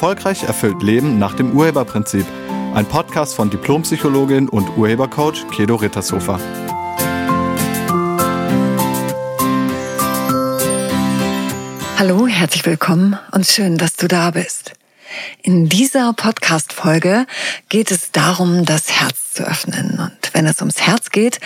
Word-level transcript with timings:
Erfolgreich 0.00 0.44
erfüllt 0.44 0.82
Leben 0.82 1.18
nach 1.18 1.34
dem 1.34 1.52
Urheberprinzip. 1.52 2.24
Ein 2.72 2.86
Podcast 2.86 3.34
von 3.34 3.50
Diplompsychologin 3.50 4.48
und 4.48 4.78
Urhebercoach 4.78 5.46
Kedo 5.50 5.74
Rittershofer. 5.74 6.40
Hallo, 11.98 12.26
herzlich 12.26 12.64
willkommen 12.64 13.18
und 13.32 13.46
schön, 13.46 13.76
dass 13.76 13.96
du 13.96 14.08
da 14.08 14.30
bist. 14.30 14.72
In 15.42 15.68
dieser 15.68 16.14
Podcast-Folge 16.14 17.26
geht 17.68 17.90
es 17.90 18.10
darum, 18.10 18.64
das 18.64 18.90
Herz 18.90 19.34
zu 19.34 19.42
öffnen. 19.42 20.00
Und 20.00 20.30
wenn 20.32 20.46
es 20.46 20.60
ums 20.60 20.80
Herz 20.80 21.10
geht, 21.10 21.40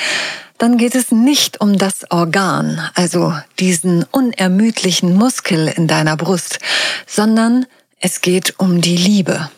dann 0.59 0.79
geht 0.79 0.95
es 0.95 1.11
nicht 1.11 1.61
um 1.61 1.77
das 1.77 2.09
Organ, 2.13 2.81
also 2.95 3.35
diesen 3.59 4.05
unermüdlichen 4.13 5.13
Muskel 5.13 5.67
in 5.75 5.89
deiner 5.89 6.17
Brust, 6.17 6.61
sondern 7.05 7.67
es 8.05 8.21
geht 8.21 8.61
um 8.61 8.83
die 8.83 8.99
Liebe. 8.99 9.51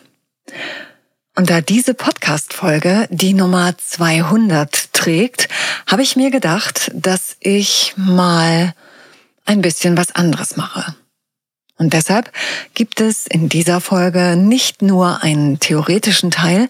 Und 1.35 1.49
da 1.49 1.59
diese 1.59 1.93
Podcast-Folge 1.93 3.05
die 3.11 3.33
Nummer 3.33 3.77
200 3.77 4.93
trägt, 4.93 5.49
habe 5.85 6.01
ich 6.01 6.15
mir 6.15 6.31
gedacht, 6.31 6.89
dass 6.93 7.35
ich 7.41 7.93
mal 7.97 8.73
ein 9.45 9.61
bisschen 9.61 9.97
was 9.97 10.15
anderes 10.15 10.55
mache. 10.55 10.95
Und 11.77 11.91
deshalb 11.91 12.31
gibt 12.73 13.01
es 13.01 13.27
in 13.27 13.49
dieser 13.49 13.81
Folge 13.81 14.37
nicht 14.37 14.81
nur 14.81 15.23
einen 15.23 15.59
theoretischen 15.59 16.31
Teil, 16.31 16.69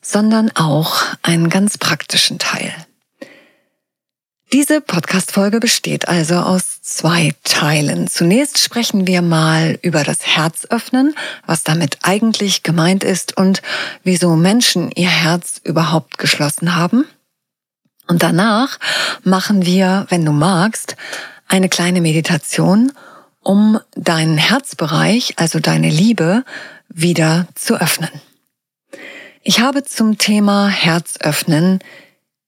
sondern 0.00 0.50
auch 0.56 1.02
einen 1.20 1.50
ganz 1.50 1.76
praktischen 1.76 2.38
Teil. 2.38 2.72
Diese 4.52 4.80
Podcast-Folge 4.80 5.60
besteht 5.60 6.08
also 6.08 6.34
aus 6.34 6.82
zwei 6.82 7.32
Teilen. 7.44 8.08
Zunächst 8.08 8.58
sprechen 8.58 9.06
wir 9.06 9.22
mal 9.22 9.78
über 9.82 10.02
das 10.02 10.26
Herz 10.26 10.66
öffnen, 10.70 11.14
was 11.46 11.62
damit 11.62 11.98
eigentlich 12.02 12.64
gemeint 12.64 13.04
ist 13.04 13.36
und 13.36 13.62
wieso 14.02 14.34
Menschen 14.34 14.90
ihr 14.90 15.08
Herz 15.08 15.60
überhaupt 15.62 16.18
geschlossen 16.18 16.74
haben. 16.74 17.06
Und 18.08 18.24
danach 18.24 18.80
machen 19.22 19.66
wir, 19.66 20.06
wenn 20.08 20.24
du 20.24 20.32
magst, 20.32 20.96
eine 21.46 21.68
kleine 21.68 22.00
Meditation, 22.00 22.90
um 23.42 23.78
deinen 23.94 24.36
Herzbereich, 24.36 25.34
also 25.36 25.60
deine 25.60 25.90
Liebe, 25.90 26.44
wieder 26.88 27.46
zu 27.54 27.80
öffnen. 27.80 28.10
Ich 29.44 29.60
habe 29.60 29.84
zum 29.84 30.18
Thema 30.18 30.66
Herz 30.66 31.18
öffnen 31.20 31.78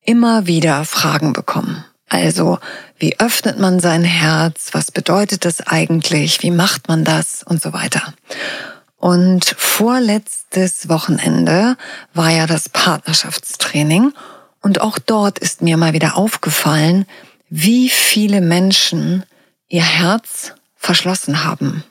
immer 0.05 0.49
wieder 0.49 0.85
Fragen 0.85 1.33
bekommen. 1.33 1.85
Also, 2.13 2.59
wie 2.99 3.19
öffnet 3.21 3.59
man 3.59 3.81
sein 3.81 4.05
Herz? 4.05 4.69
Was 4.73 4.91
bedeutet 4.93 5.47
das 5.47 5.67
eigentlich? 5.67 6.43
Wie 6.43 6.51
macht 6.51 6.87
man 6.87 7.05
das? 7.05 7.43
Und 7.43 7.63
so 7.63 7.73
weiter. 7.73 8.13
Und 8.99 9.55
vorletztes 9.57 10.91
Wochenende 10.91 11.79
war 12.13 12.29
ja 12.29 12.47
das 12.47 12.69
Partnerschaftstraining. 12.69 14.13
Und 14.61 14.83
auch 14.83 14.99
dort 14.99 15.39
ist 15.39 15.63
mir 15.63 15.79
mal 15.79 15.95
wieder 15.95 16.19
aufgefallen, 16.19 17.07
wie 17.49 17.89
viele 17.89 18.43
Menschen 18.43 19.25
ihr 19.69 19.83
Herz 19.83 20.53
verschlossen 20.77 21.45
haben. 21.45 21.83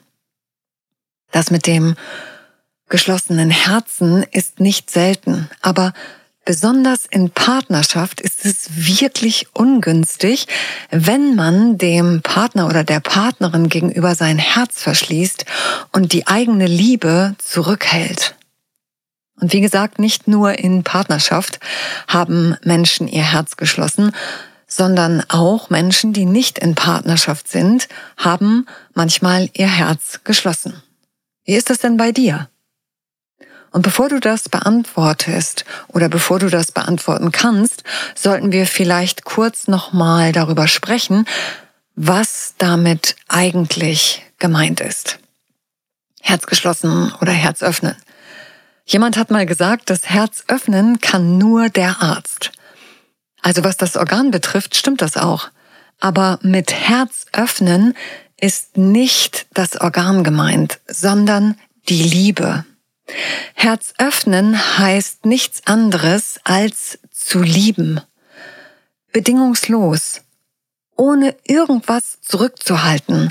Das 1.32 1.50
mit 1.50 1.66
dem 1.66 1.96
geschlossenen 2.88 3.50
Herzen 3.50 4.24
ist 4.30 4.60
nicht 4.60 4.88
selten, 4.88 5.50
aber 5.62 5.92
Besonders 6.44 7.06
in 7.08 7.30
Partnerschaft 7.30 8.20
ist 8.20 8.44
es 8.44 8.68
wirklich 8.74 9.54
ungünstig, 9.54 10.48
wenn 10.90 11.36
man 11.36 11.78
dem 11.78 12.20
Partner 12.22 12.66
oder 12.66 12.82
der 12.82 12.98
Partnerin 12.98 13.68
gegenüber 13.68 14.16
sein 14.16 14.38
Herz 14.38 14.82
verschließt 14.82 15.44
und 15.92 16.12
die 16.12 16.26
eigene 16.26 16.66
Liebe 16.66 17.36
zurückhält. 17.38 18.34
Und 19.40 19.52
wie 19.52 19.60
gesagt, 19.60 20.00
nicht 20.00 20.26
nur 20.26 20.58
in 20.58 20.82
Partnerschaft 20.82 21.60
haben 22.08 22.56
Menschen 22.64 23.06
ihr 23.06 23.22
Herz 23.22 23.56
geschlossen, 23.56 24.10
sondern 24.66 25.22
auch 25.28 25.70
Menschen, 25.70 26.12
die 26.12 26.24
nicht 26.24 26.58
in 26.58 26.74
Partnerschaft 26.74 27.46
sind, 27.46 27.88
haben 28.16 28.66
manchmal 28.94 29.48
ihr 29.54 29.68
Herz 29.68 30.20
geschlossen. 30.24 30.82
Wie 31.44 31.54
ist 31.54 31.70
das 31.70 31.78
denn 31.78 31.96
bei 31.96 32.10
dir? 32.10 32.48
Und 33.72 33.82
bevor 33.82 34.08
du 34.10 34.20
das 34.20 34.48
beantwortest 34.48 35.64
oder 35.88 36.08
bevor 36.08 36.38
du 36.38 36.48
das 36.48 36.72
beantworten 36.72 37.32
kannst, 37.32 37.84
sollten 38.14 38.52
wir 38.52 38.66
vielleicht 38.66 39.24
kurz 39.24 39.66
nochmal 39.66 40.32
darüber 40.32 40.68
sprechen, 40.68 41.26
was 41.96 42.54
damit 42.58 43.16
eigentlich 43.28 44.22
gemeint 44.38 44.80
ist. 44.80 45.18
Herz 46.20 46.46
geschlossen 46.46 47.12
oder 47.20 47.32
Herz 47.32 47.62
öffnen. 47.62 47.96
Jemand 48.84 49.16
hat 49.16 49.30
mal 49.30 49.46
gesagt, 49.46 49.90
das 49.90 50.08
Herz 50.08 50.44
öffnen 50.48 51.00
kann 51.00 51.38
nur 51.38 51.68
der 51.68 52.02
Arzt. 52.02 52.52
Also 53.40 53.64
was 53.64 53.76
das 53.76 53.96
Organ 53.96 54.30
betrifft, 54.30 54.76
stimmt 54.76 55.02
das 55.02 55.16
auch. 55.16 55.48
Aber 55.98 56.38
mit 56.42 56.72
Herz 56.72 57.26
öffnen 57.32 57.94
ist 58.40 58.76
nicht 58.76 59.46
das 59.54 59.80
Organ 59.80 60.24
gemeint, 60.24 60.80
sondern 60.88 61.56
die 61.88 62.02
Liebe. 62.02 62.64
Herz 63.54 63.94
öffnen 63.98 64.78
heißt 64.78 65.26
nichts 65.26 65.66
anderes 65.66 66.40
als 66.44 66.98
zu 67.10 67.42
lieben. 67.42 68.00
Bedingungslos. 69.12 70.22
Ohne 70.96 71.34
irgendwas 71.44 72.20
zurückzuhalten. 72.20 73.30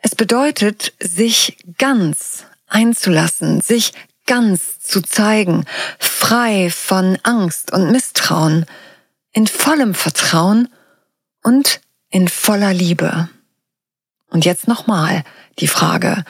Es 0.00 0.14
bedeutet, 0.14 0.92
sich 1.00 1.56
ganz 1.78 2.44
einzulassen, 2.68 3.60
sich 3.60 3.92
ganz 4.26 4.78
zu 4.78 5.02
zeigen, 5.02 5.64
frei 5.98 6.70
von 6.70 7.18
Angst 7.22 7.72
und 7.72 7.90
Misstrauen, 7.90 8.66
in 9.32 9.46
vollem 9.46 9.94
Vertrauen 9.94 10.68
und 11.42 11.80
in 12.10 12.28
voller 12.28 12.72
Liebe. 12.72 13.28
Und 14.28 14.44
jetzt 14.44 14.68
nochmal 14.68 15.24
die 15.58 15.68
Frage, 15.68 16.24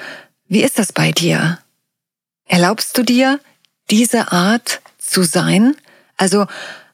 wie 0.48 0.62
ist 0.62 0.78
das 0.78 0.92
bei 0.92 1.12
dir? 1.12 1.59
Erlaubst 2.50 2.98
du 2.98 3.04
dir, 3.04 3.38
diese 3.90 4.32
Art 4.32 4.80
zu 4.98 5.22
sein, 5.22 5.76
also 6.16 6.48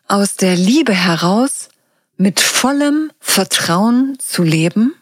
aus 0.06 0.36
der 0.36 0.54
Liebe 0.54 0.92
heraus 0.92 1.70
mit 2.18 2.40
vollem 2.40 3.10
Vertrauen 3.20 4.18
zu 4.18 4.42
leben? 4.42 4.94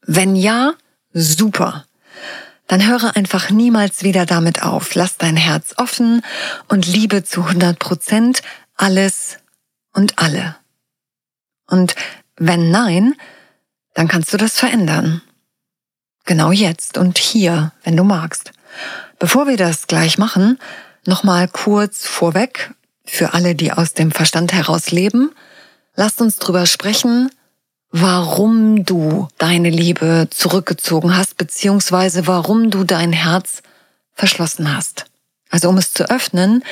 Wenn 0.00 0.34
ja, 0.34 0.72
super. 1.12 1.84
Dann 2.68 2.86
höre 2.86 3.16
einfach 3.16 3.50
niemals 3.50 4.02
wieder 4.02 4.24
damit 4.24 4.62
auf. 4.62 4.94
Lass 4.94 5.18
dein 5.18 5.36
Herz 5.36 5.74
offen 5.76 6.22
und 6.68 6.86
liebe 6.86 7.22
zu 7.22 7.42
100 7.42 7.78
Prozent 7.78 8.40
alles 8.78 9.36
und 9.92 10.18
alle. 10.18 10.56
Und 11.66 11.94
wenn 12.36 12.70
nein, 12.70 13.14
dann 13.92 14.08
kannst 14.08 14.32
du 14.32 14.38
das 14.38 14.58
verändern. 14.58 15.20
Genau 16.24 16.50
jetzt 16.50 16.96
und 16.96 17.18
hier, 17.18 17.72
wenn 17.84 17.94
du 17.94 18.04
magst. 18.04 18.52
Bevor 19.18 19.48
wir 19.48 19.56
das 19.56 19.88
gleich 19.88 20.16
machen, 20.16 20.58
nochmal 21.04 21.48
kurz 21.48 22.06
vorweg 22.06 22.72
für 23.04 23.34
alle, 23.34 23.56
die 23.56 23.72
aus 23.72 23.92
dem 23.92 24.12
Verstand 24.12 24.52
heraus 24.52 24.92
leben. 24.92 25.32
Lasst 25.96 26.20
uns 26.20 26.36
drüber 26.36 26.66
sprechen, 26.66 27.30
warum 27.90 28.84
du 28.84 29.26
deine 29.38 29.70
Liebe 29.70 30.28
zurückgezogen 30.30 31.16
hast, 31.16 31.36
beziehungsweise 31.36 32.28
warum 32.28 32.70
du 32.70 32.84
dein 32.84 33.12
Herz 33.12 33.62
verschlossen 34.14 34.76
hast. 34.76 35.06
Also 35.50 35.68
um 35.68 35.78
es 35.78 35.92
zu 35.92 36.08
öffnen, 36.08 36.62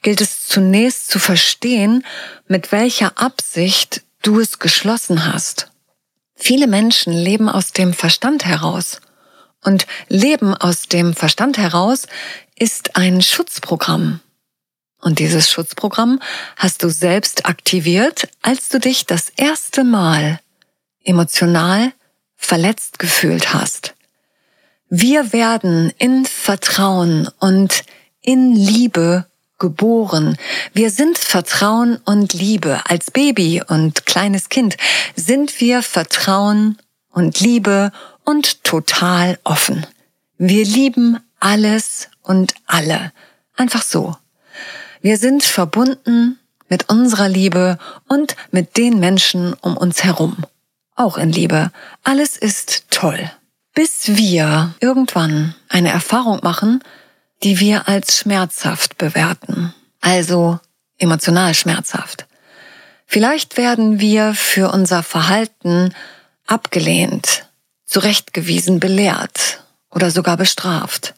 gilt 0.00 0.22
es 0.22 0.46
zunächst 0.46 1.08
zu 1.08 1.18
verstehen, 1.18 2.06
mit 2.46 2.72
welcher 2.72 3.18
Absicht 3.18 4.02
du 4.22 4.40
es 4.40 4.58
geschlossen 4.58 5.30
hast. 5.30 5.70
Viele 6.34 6.66
Menschen 6.66 7.12
leben 7.12 7.50
aus 7.50 7.72
dem 7.72 7.92
Verstand 7.92 8.46
heraus 8.46 9.00
und 9.64 9.86
Leben 10.08 10.54
aus 10.54 10.82
dem 10.82 11.14
Verstand 11.14 11.58
heraus 11.58 12.06
ist 12.56 12.96
ein 12.96 13.22
Schutzprogramm. 13.22 14.20
Und 15.00 15.18
dieses 15.18 15.50
Schutzprogramm 15.50 16.20
hast 16.56 16.82
du 16.82 16.90
selbst 16.90 17.46
aktiviert, 17.46 18.28
als 18.42 18.68
du 18.68 18.78
dich 18.78 19.06
das 19.06 19.30
erste 19.36 19.82
Mal 19.82 20.40
emotional 21.04 21.92
verletzt 22.36 22.98
gefühlt 22.98 23.54
hast. 23.54 23.94
Wir 24.88 25.32
werden 25.32 25.92
in 25.98 26.26
Vertrauen 26.26 27.28
und 27.38 27.84
in 28.20 28.54
Liebe 28.54 29.26
geboren. 29.58 30.36
Wir 30.72 30.90
sind 30.90 31.16
Vertrauen 31.16 31.98
und 32.04 32.32
Liebe. 32.32 32.80
Als 32.86 33.10
Baby 33.10 33.62
und 33.66 34.04
kleines 34.06 34.48
Kind 34.48 34.76
sind 35.16 35.60
wir 35.60 35.82
Vertrauen 35.82 36.78
und 37.10 37.40
Liebe 37.40 37.92
und 38.30 38.62
total 38.62 39.38
offen. 39.42 39.84
Wir 40.38 40.64
lieben 40.64 41.18
alles 41.40 42.08
und 42.22 42.54
alle. 42.66 43.12
Einfach 43.56 43.82
so. 43.82 44.16
Wir 45.00 45.18
sind 45.18 45.42
verbunden 45.42 46.38
mit 46.68 46.88
unserer 46.88 47.28
Liebe 47.28 47.76
und 48.08 48.36
mit 48.52 48.76
den 48.76 49.00
Menschen 49.00 49.54
um 49.54 49.76
uns 49.76 50.04
herum. 50.04 50.36
Auch 50.94 51.18
in 51.18 51.32
Liebe. 51.32 51.72
Alles 52.04 52.36
ist 52.36 52.84
toll. 52.90 53.30
bis 53.74 54.16
wir 54.16 54.74
irgendwann 54.80 55.54
eine 55.68 55.90
Erfahrung 55.90 56.40
machen, 56.42 56.82
die 57.42 57.60
wir 57.60 57.88
als 57.88 58.18
schmerzhaft 58.18 58.98
bewerten, 58.98 59.74
also 60.00 60.58
emotional 60.98 61.54
schmerzhaft. 61.54 62.26
Vielleicht 63.06 63.56
werden 63.56 64.00
wir 64.00 64.34
für 64.34 64.70
unser 64.70 65.02
Verhalten 65.02 65.94
abgelehnt, 66.46 67.46
zurechtgewiesen, 67.90 68.80
belehrt 68.80 69.64
oder 69.90 70.10
sogar 70.10 70.36
bestraft. 70.36 71.14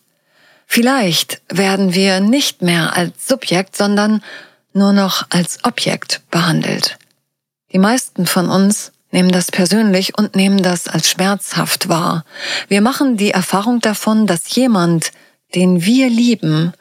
Vielleicht 0.66 1.42
werden 1.48 1.92
wir 1.92 2.20
nicht 2.20 2.62
mehr 2.62 2.96
als 2.96 3.28
Subjekt, 3.28 3.76
sondern 3.76 4.22
nur 4.72 4.94
noch 4.94 5.26
als 5.28 5.62
Objekt 5.64 6.22
behandelt. 6.30 6.96
Die 7.72 7.78
meisten 7.78 8.26
von 8.26 8.48
uns 8.48 8.90
nehmen 9.10 9.30
das 9.30 9.50
persönlich 9.50 10.16
und 10.16 10.34
nehmen 10.34 10.62
das 10.62 10.88
als 10.88 11.10
schmerzhaft 11.10 11.90
wahr. 11.90 12.24
Wir 12.69 12.80
machen 12.80 13.19
die 13.19 13.32
Erfahrung 13.32 13.80
davon, 13.80 14.26
dass 14.26 14.54
jemand, 14.54 15.12
den 15.54 15.84
wir 15.84 16.08
lieben, 16.08 16.72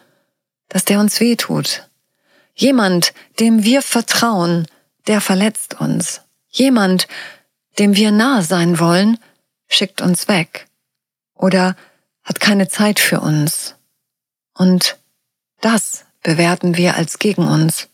dass 0.69 0.85
der 0.85 1.01
uns 1.01 1.19
wehtut. 1.19 1.83
Jemand, 2.55 3.13
dem 3.41 3.65
wir 3.65 3.81
vertrauen, 3.81 4.67
der 5.07 5.19
verletzt 5.19 5.81
uns. 5.81 6.21
Jemand, 6.49 7.09
dem 7.77 7.97
wir 7.97 8.11
nahe 8.11 8.43
sein 8.43 8.79
wollen, 8.79 9.17
schickt 9.73 10.01
uns 10.01 10.27
weg. 10.27 10.67
Oder 11.35 11.75
hat 12.23 12.39
keine 12.39 12.67
Zeit 12.67 12.99
für 12.99 13.19
uns. 13.21 13.75
Und 14.53 14.97
das 15.61 16.05
bewerten 16.23 16.77
wir 16.77 16.95
als 16.95 17.19
gegen 17.19 17.47
uns 17.47 17.87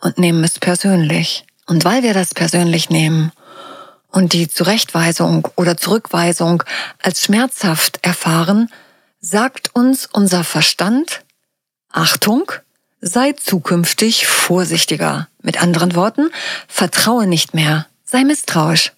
und 0.00 0.18
nehmen 0.18 0.44
es 0.44 0.58
persönlich. 0.58 1.44
Und 1.66 1.84
weil 1.84 2.02
wir 2.02 2.14
das 2.14 2.34
persönlich 2.34 2.88
nehmen 2.88 3.32
und 4.10 4.32
die 4.32 4.48
Zurechtweisung 4.48 5.48
oder 5.56 5.76
Zurückweisung 5.76 6.62
als 7.02 7.22
schmerzhaft 7.22 8.04
erfahren, 8.04 8.70
sagt 9.20 9.74
uns 9.74 10.06
unser 10.06 10.44
Verstand, 10.44 11.24
Achtung, 11.90 12.50
sei 13.00 13.32
zukünftig 13.32 14.26
vorsichtiger. 14.26 15.28
Mit 15.42 15.62
anderen 15.62 15.94
Worten, 15.94 16.30
vertraue 16.68 17.26
nicht 17.26 17.54
mehr, 17.54 17.86
sei 18.04 18.24
misstrauisch. 18.24 18.92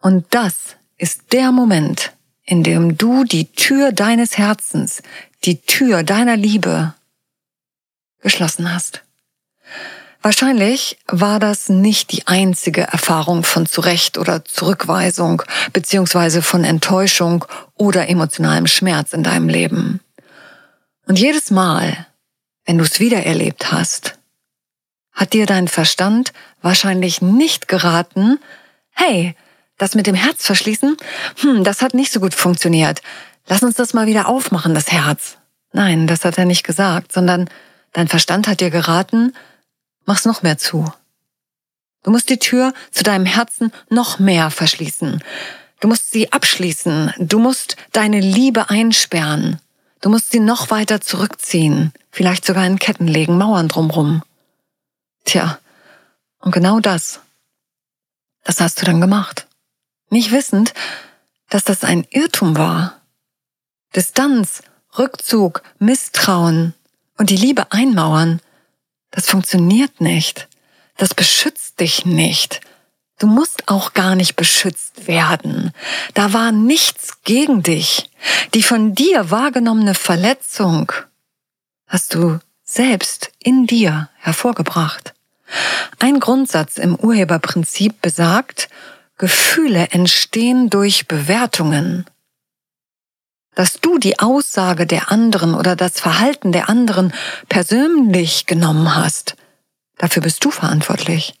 Und 0.00 0.26
das 0.30 0.76
ist 0.96 1.32
der 1.32 1.52
Moment, 1.52 2.12
in 2.44 2.62
dem 2.62 2.96
du 2.96 3.24
die 3.24 3.52
Tür 3.52 3.92
deines 3.92 4.38
Herzens, 4.38 5.02
die 5.44 5.60
Tür 5.60 6.02
deiner 6.02 6.36
Liebe 6.36 6.94
geschlossen 8.20 8.72
hast. 8.72 9.02
Wahrscheinlich 10.22 10.98
war 11.06 11.38
das 11.38 11.68
nicht 11.68 12.10
die 12.10 12.26
einzige 12.26 12.82
Erfahrung 12.82 13.44
von 13.44 13.66
Zurecht 13.66 14.18
oder 14.18 14.44
Zurückweisung 14.44 15.42
beziehungsweise 15.72 16.42
von 16.42 16.64
Enttäuschung 16.64 17.44
oder 17.74 18.08
emotionalem 18.08 18.66
Schmerz 18.66 19.12
in 19.12 19.22
deinem 19.22 19.48
Leben. 19.48 20.00
Und 21.06 21.20
jedes 21.20 21.52
Mal, 21.52 22.06
wenn 22.64 22.78
du 22.78 22.84
es 22.84 22.98
wieder 22.98 23.24
erlebt 23.24 23.70
hast, 23.70 24.18
hat 25.12 25.32
dir 25.32 25.46
dein 25.46 25.68
Verstand 25.68 26.32
wahrscheinlich 26.60 27.22
nicht 27.22 27.68
geraten, 27.68 28.40
hey, 28.90 29.36
das 29.78 29.94
mit 29.94 30.06
dem 30.06 30.14
Herz 30.14 30.44
verschließen, 30.44 30.96
hm, 31.40 31.64
das 31.64 31.82
hat 31.82 31.94
nicht 31.94 32.12
so 32.12 32.20
gut 32.20 32.34
funktioniert. 32.34 33.02
Lass 33.46 33.62
uns 33.62 33.74
das 33.74 33.94
mal 33.94 34.06
wieder 34.06 34.28
aufmachen, 34.28 34.74
das 34.74 34.90
Herz. 34.90 35.38
Nein, 35.72 36.06
das 36.06 36.24
hat 36.24 36.38
er 36.38 36.44
nicht 36.46 36.64
gesagt, 36.64 37.12
sondern 37.12 37.48
dein 37.92 38.08
Verstand 38.08 38.48
hat 38.48 38.60
dir 38.60 38.70
geraten, 38.70 39.34
mach's 40.04 40.24
noch 40.24 40.42
mehr 40.42 40.58
zu. 40.58 40.90
Du 42.02 42.10
musst 42.10 42.28
die 42.30 42.38
Tür 42.38 42.72
zu 42.92 43.02
deinem 43.02 43.26
Herzen 43.26 43.72
noch 43.90 44.18
mehr 44.18 44.50
verschließen. 44.50 45.22
Du 45.80 45.88
musst 45.88 46.12
sie 46.12 46.32
abschließen. 46.32 47.12
Du 47.18 47.38
musst 47.38 47.76
deine 47.92 48.20
Liebe 48.20 48.70
einsperren. 48.70 49.60
Du 50.00 50.08
musst 50.08 50.30
sie 50.30 50.40
noch 50.40 50.70
weiter 50.70 51.00
zurückziehen. 51.00 51.92
Vielleicht 52.10 52.46
sogar 52.46 52.66
in 52.66 52.78
Ketten 52.78 53.08
legen, 53.08 53.36
Mauern 53.36 53.68
drumrum. 53.68 54.22
Tja, 55.24 55.58
und 56.38 56.52
genau 56.52 56.80
das, 56.80 57.20
das 58.44 58.60
hast 58.60 58.80
du 58.80 58.86
dann 58.86 59.00
gemacht. 59.00 59.46
Nicht 60.10 60.32
wissend, 60.32 60.72
dass 61.48 61.64
das 61.64 61.84
ein 61.84 62.06
Irrtum 62.10 62.56
war. 62.56 63.00
Distanz, 63.94 64.62
Rückzug, 64.98 65.62
Misstrauen 65.78 66.74
und 67.16 67.30
die 67.30 67.36
Liebe 67.36 67.72
einmauern, 67.72 68.40
das 69.10 69.28
funktioniert 69.28 70.00
nicht. 70.00 70.48
Das 70.96 71.14
beschützt 71.14 71.80
dich 71.80 72.04
nicht. 72.04 72.60
Du 73.18 73.26
musst 73.26 73.68
auch 73.68 73.94
gar 73.94 74.14
nicht 74.14 74.36
beschützt 74.36 75.06
werden. 75.06 75.72
Da 76.14 76.32
war 76.34 76.52
nichts 76.52 77.22
gegen 77.22 77.62
dich. 77.62 78.10
Die 78.52 78.62
von 78.62 78.94
dir 78.94 79.30
wahrgenommene 79.30 79.94
Verletzung 79.94 80.92
hast 81.86 82.14
du 82.14 82.38
selbst 82.62 83.30
in 83.38 83.66
dir 83.66 84.10
hervorgebracht. 84.16 85.14
Ein 85.98 86.20
Grundsatz 86.20 86.76
im 86.76 86.94
Urheberprinzip 86.96 88.02
besagt, 88.02 88.68
Gefühle 89.18 89.88
entstehen 89.90 90.68
durch 90.70 91.08
Bewertungen. 91.08 92.04
Dass 93.54 93.80
du 93.80 93.98
die 93.98 94.18
Aussage 94.18 94.86
der 94.86 95.10
anderen 95.10 95.54
oder 95.54 95.76
das 95.76 95.98
Verhalten 95.98 96.52
der 96.52 96.68
anderen 96.68 97.14
persönlich 97.48 98.44
genommen 98.44 98.94
hast, 98.94 99.36
dafür 99.96 100.22
bist 100.22 100.44
du 100.44 100.50
verantwortlich. 100.50 101.34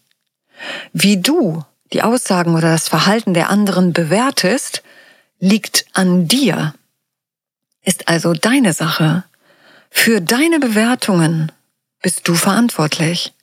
Wie 0.94 1.20
du 1.20 1.62
die 1.92 2.02
Aussagen 2.02 2.54
oder 2.54 2.70
das 2.70 2.88
Verhalten 2.88 3.34
der 3.34 3.50
anderen 3.50 3.92
bewertest, 3.92 4.82
liegt 5.38 5.84
an 5.92 6.26
dir, 6.26 6.74
ist 7.82 8.08
also 8.08 8.32
deine 8.32 8.72
Sache. 8.72 9.24
Für 9.90 10.20
deine 10.22 10.58
Bewertungen 10.58 11.52
bist 12.02 12.26
du 12.26 12.34
verantwortlich. 12.34 13.35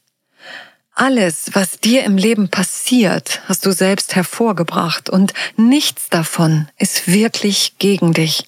Alles, 0.95 1.49
was 1.53 1.79
dir 1.79 2.03
im 2.03 2.17
Leben 2.17 2.49
passiert, 2.49 3.41
hast 3.47 3.65
du 3.65 3.71
selbst 3.71 4.15
hervorgebracht 4.15 5.09
und 5.09 5.33
nichts 5.57 6.09
davon 6.09 6.67
ist 6.77 7.07
wirklich 7.07 7.79
gegen 7.79 8.13
dich. 8.13 8.47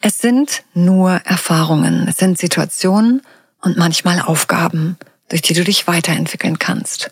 Es 0.00 0.18
sind 0.18 0.62
nur 0.74 1.10
Erfahrungen, 1.24 2.06
es 2.06 2.18
sind 2.18 2.38
Situationen 2.38 3.22
und 3.60 3.76
manchmal 3.78 4.20
Aufgaben, 4.20 4.96
durch 5.28 5.42
die 5.42 5.54
du 5.54 5.64
dich 5.64 5.88
weiterentwickeln 5.88 6.60
kannst. 6.60 7.10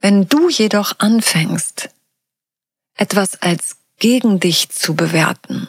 Wenn 0.00 0.28
du 0.28 0.48
jedoch 0.48 1.00
anfängst, 1.00 1.90
etwas 2.96 3.42
als 3.42 3.76
gegen 3.98 4.38
dich 4.38 4.68
zu 4.68 4.94
bewerten, 4.94 5.66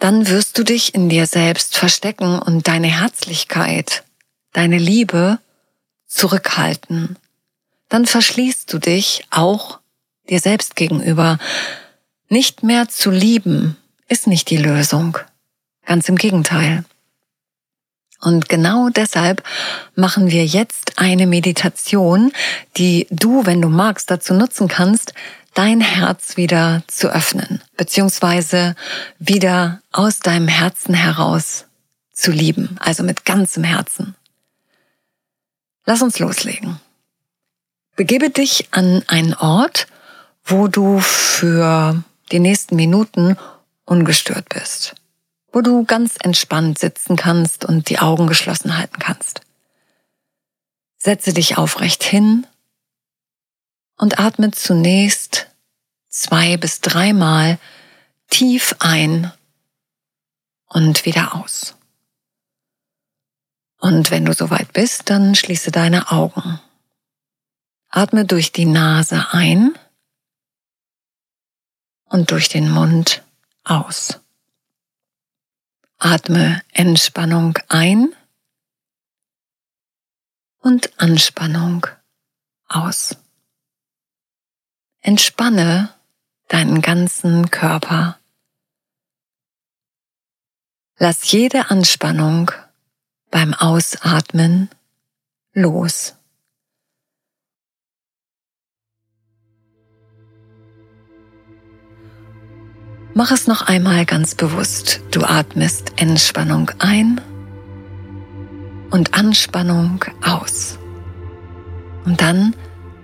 dann 0.00 0.28
wirst 0.28 0.58
du 0.58 0.64
dich 0.64 0.94
in 0.94 1.08
dir 1.08 1.26
selbst 1.26 1.76
verstecken 1.76 2.40
und 2.40 2.66
deine 2.66 2.88
Herzlichkeit, 2.88 4.02
deine 4.52 4.78
Liebe 4.78 5.38
zurückhalten. 6.16 7.16
Dann 7.88 8.06
verschließt 8.06 8.72
du 8.72 8.78
dich 8.78 9.24
auch 9.30 9.80
dir 10.28 10.40
selbst 10.40 10.74
gegenüber. 10.74 11.38
Nicht 12.28 12.62
mehr 12.62 12.88
zu 12.88 13.10
lieben 13.10 13.76
ist 14.08 14.26
nicht 14.26 14.50
die 14.50 14.56
Lösung. 14.56 15.18
Ganz 15.84 16.08
im 16.08 16.16
Gegenteil. 16.16 16.84
Und 18.20 18.48
genau 18.48 18.88
deshalb 18.88 19.44
machen 19.94 20.30
wir 20.30 20.46
jetzt 20.46 20.98
eine 20.98 21.26
Meditation, 21.26 22.32
die 22.76 23.06
du, 23.10 23.44
wenn 23.44 23.60
du 23.60 23.68
magst, 23.68 24.10
dazu 24.10 24.32
nutzen 24.32 24.68
kannst, 24.68 25.12
dein 25.54 25.80
Herz 25.80 26.36
wieder 26.36 26.82
zu 26.86 27.08
öffnen, 27.08 27.62
beziehungsweise 27.76 28.74
wieder 29.18 29.80
aus 29.92 30.20
deinem 30.20 30.48
Herzen 30.48 30.94
heraus 30.94 31.66
zu 32.12 32.32
lieben, 32.32 32.76
also 32.80 33.02
mit 33.02 33.26
ganzem 33.26 33.64
Herzen. 33.64 34.16
Lass 35.86 36.02
uns 36.02 36.18
loslegen. 36.18 36.80
Begebe 37.94 38.28
dich 38.28 38.68
an 38.72 39.04
einen 39.06 39.34
Ort, 39.34 39.86
wo 40.44 40.68
du 40.68 40.98
für 40.98 42.02
die 42.32 42.40
nächsten 42.40 42.76
Minuten 42.76 43.36
ungestört 43.84 44.48
bist, 44.48 44.96
wo 45.52 45.60
du 45.60 45.84
ganz 45.84 46.16
entspannt 46.20 46.78
sitzen 46.78 47.16
kannst 47.16 47.64
und 47.64 47.88
die 47.88 48.00
Augen 48.00 48.26
geschlossen 48.26 48.76
halten 48.76 48.98
kannst. 48.98 49.40
Setze 50.98 51.32
dich 51.32 51.56
aufrecht 51.56 52.02
hin 52.02 52.46
und 53.96 54.18
atme 54.18 54.50
zunächst 54.50 55.46
zwei 56.08 56.56
bis 56.56 56.80
dreimal 56.80 57.58
tief 58.28 58.74
ein 58.80 59.32
und 60.66 61.04
wieder 61.04 61.36
aus. 61.36 61.76
Und 63.86 64.10
wenn 64.10 64.24
du 64.24 64.32
soweit 64.32 64.72
bist, 64.72 65.10
dann 65.10 65.36
schließe 65.36 65.70
deine 65.70 66.10
Augen. 66.10 66.58
Atme 67.88 68.24
durch 68.24 68.50
die 68.50 68.64
Nase 68.64 69.28
ein 69.30 69.78
und 72.06 72.32
durch 72.32 72.48
den 72.48 72.68
Mund 72.68 73.22
aus. 73.62 74.18
Atme 75.98 76.62
Entspannung 76.72 77.56
ein 77.68 78.12
und 80.58 80.98
Anspannung 81.00 81.86
aus. 82.66 83.16
Entspanne 85.00 85.94
deinen 86.48 86.82
ganzen 86.82 87.52
Körper. 87.52 88.18
Lass 90.98 91.30
jede 91.30 91.70
Anspannung 91.70 92.50
beim 93.36 93.52
Ausatmen 93.52 94.70
los. 95.52 96.14
Mach 103.12 103.30
es 103.30 103.46
noch 103.46 103.60
einmal 103.60 104.06
ganz 104.06 104.36
bewusst. 104.36 105.02
Du 105.10 105.22
atmest 105.22 105.92
Entspannung 105.96 106.70
ein 106.78 107.20
und 108.90 109.12
Anspannung 109.12 110.02
aus. 110.24 110.78
Und 112.06 112.22
dann 112.22 112.56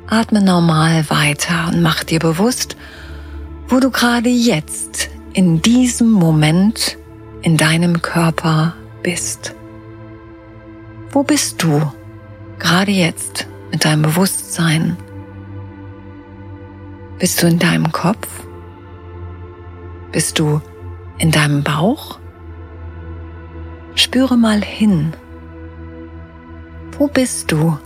atme 0.07 0.41
normal 0.41 1.11
weiter 1.11 1.69
und 1.69 1.83
mach 1.83 2.05
dir 2.05 2.21
bewusst, 2.21 2.79
wo 3.69 3.81
du 3.81 3.91
gerade 3.91 4.31
jetzt 4.31 5.11
in 5.35 5.61
diesem 5.61 6.11
Moment 6.11 6.97
in 7.43 7.59
deinem 7.59 8.01
Körper 8.01 8.73
bist. 9.03 9.55
Wo 11.14 11.23
bist 11.23 11.62
du 11.62 11.92
gerade 12.59 12.90
jetzt 12.90 13.47
mit 13.71 13.85
deinem 13.85 14.00
Bewusstsein? 14.00 14.97
Bist 17.19 17.42
du 17.42 17.49
in 17.49 17.59
deinem 17.59 17.92
Kopf? 17.92 18.28
Bist 20.11 20.38
du 20.38 20.62
in 21.19 21.31
deinem 21.31 21.62
Bauch? 21.62 22.19
Spüre 23.95 24.38
mal 24.38 24.62
hin. 24.62 25.12
Wo 26.99 27.09
bist 27.09 27.52
du 27.52 27.76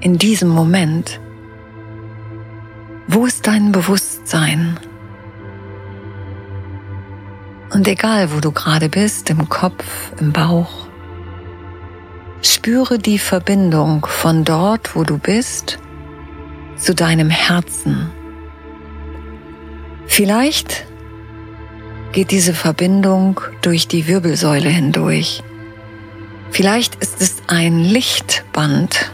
in 0.00 0.16
diesem 0.16 0.48
Moment? 0.48 1.20
Wo 3.08 3.26
ist 3.26 3.46
dein 3.46 3.72
Bewusstsein? 3.72 4.80
Und 7.74 7.86
egal, 7.88 8.32
wo 8.32 8.40
du 8.40 8.52
gerade 8.52 8.88
bist, 8.88 9.28
im 9.28 9.50
Kopf, 9.50 9.84
im 10.18 10.32
Bauch, 10.32 10.83
spüre 12.64 12.98
die 12.98 13.18
Verbindung 13.18 14.06
von 14.06 14.42
dort, 14.42 14.96
wo 14.96 15.04
du 15.04 15.18
bist, 15.18 15.78
zu 16.76 16.94
deinem 16.94 17.28
Herzen. 17.28 18.10
Vielleicht 20.06 20.86
geht 22.12 22.30
diese 22.30 22.54
Verbindung 22.54 23.38
durch 23.60 23.86
die 23.86 24.06
Wirbelsäule 24.06 24.70
hindurch. 24.70 25.42
Vielleicht 26.52 26.94
ist 27.02 27.20
es 27.20 27.42
ein 27.48 27.80
Lichtband. 27.80 29.12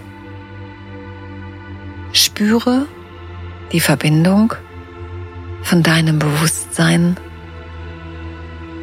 Spüre 2.13 2.87
die 3.73 3.81
Verbindung 3.81 4.55
von 5.65 5.83
deinem 5.83 6.21
Bewusstsein 6.21 7.17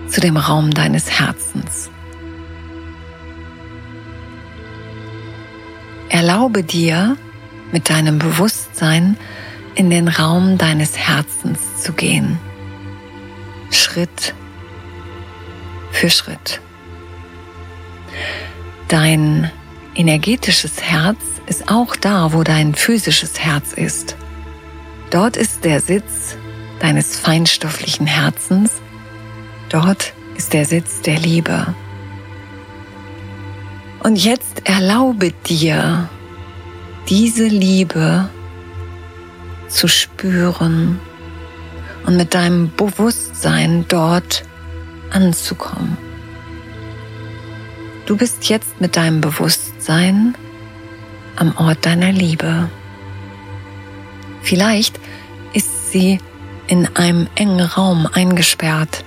zu 0.10 0.20
dem 0.20 0.36
Raum 0.36 0.72
deines 0.72 1.10
Herzens. 1.10 1.90
Erlaube 6.18 6.64
dir, 6.64 7.16
mit 7.72 7.92
deinem 7.92 8.18
Bewusstsein 8.18 9.18
in 9.76 9.92
den 9.92 10.08
Raum 10.08 10.58
deines 10.58 10.98
Herzens 10.98 11.84
zu 11.84 11.94
gehen. 11.94 12.40
Schritt 13.70 14.34
für 15.92 16.10
Schritt. 16.10 16.60
Dein 18.88 19.52
energetisches 19.94 20.82
Herz 20.82 21.20
ist 21.46 21.70
auch 21.70 21.96
da, 21.96 22.34
wo 22.34 22.42
dein 22.42 22.74
physisches 22.74 23.40
Herz 23.40 23.74
ist. 23.74 24.16
Dort 25.12 25.38
ist 25.38 25.66
der 25.66 25.82
Sitz 25.82 26.36
deines 26.80 27.16
feinstofflichen 27.16 28.08
Herzens. 28.08 28.72
Dort 29.70 30.14
ist 30.36 30.54
der 30.54 30.66
Sitz 30.66 31.00
der 31.02 31.20
Liebe. 31.20 31.76
Und 34.00 34.16
jetzt 34.16 34.57
erlaube 34.68 35.32
dir, 35.32 36.10
diese 37.08 37.46
Liebe 37.46 38.30
zu 39.70 39.88
spüren 39.88 41.00
und 42.06 42.18
mit 42.18 42.34
deinem 42.34 42.70
Bewusstsein 42.76 43.86
dort 43.88 44.44
anzukommen. 45.10 45.98
Du 48.06 48.18
bist 48.18 48.50
jetzt 48.50 48.82
mit 48.82 48.98
deinem 48.98 49.22
Bewusstsein 49.22 50.36
am 51.38 51.56
Ort 51.56 51.86
deiner 51.86 52.12
Liebe. 52.12 52.70
Vielleicht 54.42 55.00
ist 55.54 55.92
sie 55.92 56.20
in 56.68 56.88
einem 56.98 57.28
engen 57.36 57.62
Raum 57.62 58.06
eingesperrt. 58.12 59.06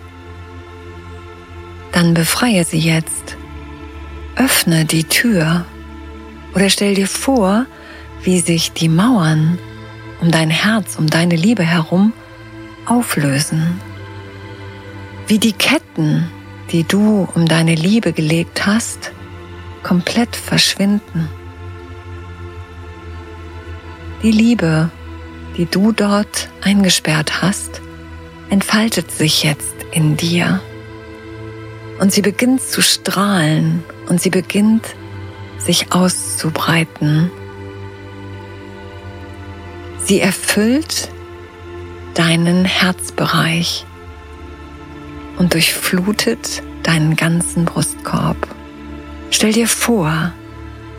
Dann 1.93 2.15
befreie 2.15 2.65
sie 2.65 2.79
jetzt. 2.79 3.37
Öffne 4.41 4.87
die 4.87 5.05
Tür 5.05 5.67
oder 6.55 6.71
stell 6.71 6.95
dir 6.95 7.09
vor, 7.09 7.67
wie 8.23 8.41
sich 8.41 8.73
die 8.73 8.89
Mauern 8.89 9.59
um 10.23 10.31
dein 10.31 10.49
Herz, 10.49 10.97
um 10.97 11.09
deine 11.09 11.37
Liebe 11.37 11.63
herum 11.63 12.15
auflösen. 12.87 13.79
Wie 15.27 15.39
die 15.39 15.53
Ketten, 15.53 16.31
die 16.73 16.85
du 16.85 17.29
um 17.35 17.47
deine 17.47 17.75
Liebe 17.75 18.15
gelegt 18.15 18.65
hast, 18.65 19.13
komplett 19.83 20.35
verschwinden. 20.35 21.29
Die 24.23 24.33
Liebe, 24.33 24.91
die 25.59 25.67
du 25.67 25.93
dort 25.93 26.49
eingesperrt 26.63 27.43
hast, 27.43 27.83
entfaltet 28.49 29.11
sich 29.11 29.43
jetzt 29.43 29.77
in 29.93 30.17
dir. 30.17 30.63
Und 32.01 32.13
sie 32.13 32.23
beginnt 32.23 32.63
zu 32.63 32.81
strahlen 32.81 33.85
und 34.09 34.21
sie 34.21 34.31
beginnt 34.31 34.87
sich 35.59 35.93
auszubreiten. 35.93 37.31
Sie 40.05 40.21
erfüllt 40.21 41.11
deinen 42.15 42.65
Herzbereich 42.65 43.85
und 45.39 45.53
durchflutet 45.53 46.63
deinen 46.83 47.17
ganzen 47.17 47.67
Brustkorb. 47.67 48.49
Stell 49.31 49.53
dir 49.53 49.69
vor, 49.69 50.33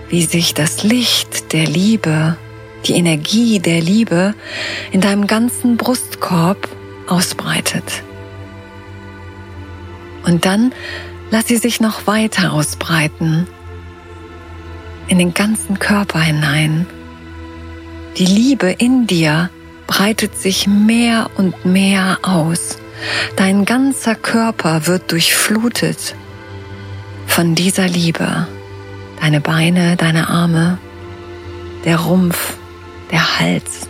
wie 0.10 0.24
sich 0.24 0.54
das 0.54 0.84
Licht 0.84 1.52
der 1.52 1.66
Liebe, 1.66 2.38
die 2.86 2.94
Energie 2.94 3.60
der 3.60 3.82
Liebe 3.82 4.36
in 4.92 5.02
deinem 5.02 5.26
ganzen 5.26 5.78
Brustkorb 5.78 6.70
ausbreitet. 7.08 8.04
Und 10.24 10.46
dann 10.46 10.74
lass 11.30 11.48
sie 11.48 11.58
sich 11.58 11.82
noch 11.82 12.08
weiter 12.08 12.54
ausbreiten 12.54 13.48
in 15.08 15.18
den 15.18 15.34
ganzen 15.34 15.80
Körper 15.80 16.20
hinein. 16.20 16.86
Die 18.18 18.26
Liebe 18.26 18.72
in 18.72 19.08
dir 19.08 19.50
breitet 19.88 20.38
sich 20.38 20.68
mehr 20.68 21.30
und 21.38 21.66
mehr 21.66 22.20
aus. 22.22 22.78
Dein 23.36 23.66
ganzer 23.66 24.16
Körper 24.16 24.88
wird 24.88 25.12
durchflutet 25.12 26.16
von 27.28 27.56
dieser 27.56 27.88
Liebe. 27.88 28.48
Deine 29.20 29.42
Beine, 29.42 29.98
deine 29.98 30.30
Arme, 30.30 30.78
der 31.86 31.98
Rumpf, 31.98 32.54
der 33.12 33.40
Hals, 33.40 33.88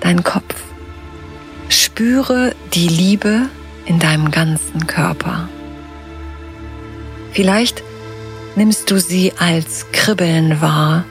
dein 0.00 0.24
Kopf. 0.24 0.54
Spüre 1.68 2.54
die 2.74 2.88
Liebe 2.88 3.48
in 3.86 3.98
deinem 3.98 4.30
ganzen 4.30 4.86
Körper. 4.86 5.48
Vielleicht 7.32 7.82
nimmst 8.56 8.90
du 8.90 8.98
sie 8.98 9.32
als 9.38 9.86
Kribbeln 9.92 10.60
wahr. 10.60 11.04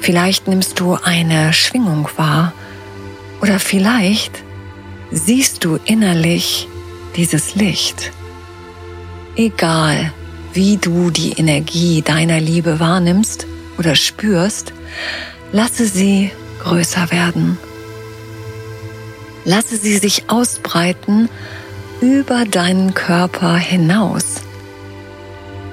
Vielleicht 0.00 0.48
nimmst 0.48 0.80
du 0.80 0.98
eine 1.02 1.52
Schwingung 1.52 2.08
wahr 2.16 2.52
oder 3.40 3.58
vielleicht 3.58 4.42
siehst 5.10 5.64
du 5.64 5.78
innerlich 5.84 6.68
dieses 7.16 7.54
Licht. 7.54 8.12
Egal, 9.36 10.12
wie 10.52 10.76
du 10.76 11.10
die 11.10 11.32
Energie 11.32 12.02
deiner 12.02 12.40
Liebe 12.40 12.80
wahrnimmst 12.80 13.46
oder 13.78 13.94
spürst, 13.94 14.72
lasse 15.52 15.86
sie 15.86 16.30
größer 16.62 17.10
werden. 17.10 17.58
Lasse 19.44 19.76
sie 19.76 19.98
sich 19.98 20.30
ausbreiten 20.30 21.28
über 22.04 22.44
deinen 22.44 22.92
Körper 22.92 23.56
hinaus. 23.56 24.42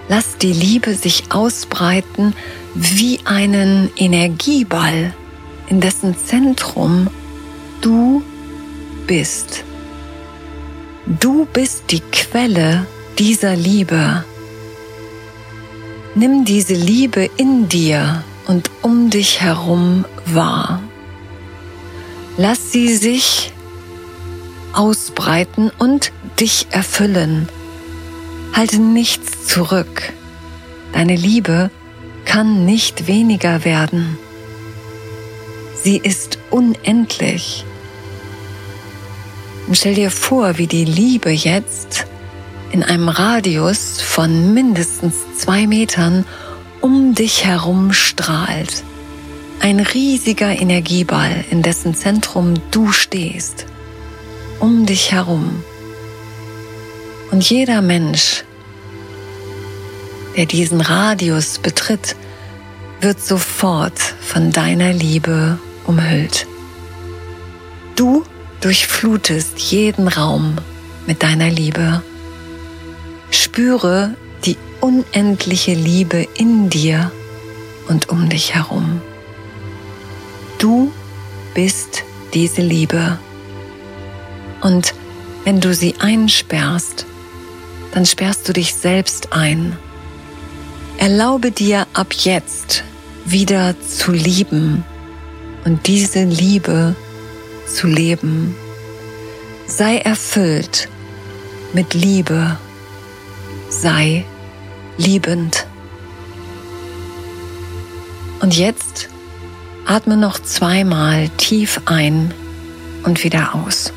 Lass 0.07 0.37
die 0.37 0.53
Liebe 0.53 0.93
sich 0.93 1.25
ausbreiten 1.29 2.33
wie 2.73 3.19
einen 3.25 3.89
Energieball, 3.97 5.13
in 5.67 5.81
dessen 5.81 6.15
Zentrum 6.17 7.07
du 7.81 8.23
bist. 9.07 9.63
Du 11.05 11.45
bist 11.51 11.91
die 11.91 12.01
Quelle 12.11 12.85
dieser 13.19 13.55
Liebe. 13.55 14.23
Nimm 16.15 16.45
diese 16.45 16.73
Liebe 16.73 17.29
in 17.37 17.67
dir 17.67 18.23
und 18.47 18.69
um 18.81 19.09
dich 19.09 19.41
herum 19.41 20.05
wahr. 20.25 20.81
Lass 22.37 22.71
sie 22.71 22.95
sich 22.95 23.51
ausbreiten 24.73 25.71
und 25.77 26.11
dich 26.39 26.67
erfüllen. 26.71 27.49
Halte 28.53 28.79
nichts 28.79 29.47
zurück. 29.47 30.13
Deine 30.93 31.15
Liebe 31.15 31.71
kann 32.25 32.65
nicht 32.65 33.07
weniger 33.07 33.65
werden. 33.65 34.17
Sie 35.83 35.97
ist 35.97 36.37
unendlich. 36.49 37.65
Und 39.67 39.77
stell 39.77 39.95
dir 39.95 40.11
vor, 40.11 40.57
wie 40.57 40.67
die 40.67 40.85
Liebe 40.85 41.31
jetzt 41.31 42.05
in 42.71 42.83
einem 42.83 43.09
Radius 43.09 44.01
von 44.01 44.53
mindestens 44.53 45.15
zwei 45.37 45.67
Metern 45.67 46.25
um 46.81 47.13
dich 47.15 47.45
herum 47.45 47.93
strahlt. 47.93 48.83
Ein 49.59 49.79
riesiger 49.79 50.59
Energieball, 50.59 51.45
in 51.51 51.61
dessen 51.61 51.93
Zentrum 51.93 52.55
du 52.71 52.91
stehst. 52.91 53.65
Um 54.61 54.85
dich 54.85 55.11
herum. 55.11 55.63
Und 57.31 57.49
jeder 57.49 57.81
Mensch, 57.81 58.43
der 60.37 60.45
diesen 60.45 60.81
Radius 60.81 61.57
betritt, 61.57 62.15
wird 63.01 63.19
sofort 63.19 63.99
von 63.99 64.51
deiner 64.51 64.93
Liebe 64.93 65.57
umhüllt. 65.87 66.45
Du 67.95 68.23
durchflutest 68.61 69.57
jeden 69.57 70.07
Raum 70.07 70.57
mit 71.07 71.23
deiner 71.23 71.49
Liebe. 71.49 72.03
Spüre 73.31 74.15
die 74.45 74.57
unendliche 74.79 75.73
Liebe 75.73 76.27
in 76.37 76.69
dir 76.69 77.11
und 77.87 78.09
um 78.09 78.29
dich 78.29 78.53
herum. 78.53 79.01
Du 80.59 80.91
bist 81.55 82.03
diese 82.35 82.61
Liebe. 82.61 83.17
Und 84.61 84.93
wenn 85.43 85.59
du 85.59 85.73
sie 85.73 85.95
einsperrst, 85.99 87.05
dann 87.93 88.05
sperrst 88.05 88.47
du 88.47 88.53
dich 88.53 88.73
selbst 88.73 89.33
ein. 89.33 89.77
Erlaube 90.97 91.51
dir 91.51 91.87
ab 91.93 92.13
jetzt 92.13 92.83
wieder 93.25 93.75
zu 93.81 94.11
lieben 94.11 94.83
und 95.65 95.87
diese 95.87 96.23
Liebe 96.23 96.95
zu 97.67 97.87
leben. 97.87 98.55
Sei 99.67 99.97
erfüllt 99.97 100.89
mit 101.73 101.93
Liebe. 101.93 102.57
Sei 103.69 104.25
liebend. 104.97 105.65
Und 108.41 108.57
jetzt 108.57 109.09
atme 109.85 110.17
noch 110.17 110.39
zweimal 110.39 111.29
tief 111.37 111.81
ein 111.85 112.33
und 113.03 113.23
wieder 113.23 113.55
aus. 113.55 113.93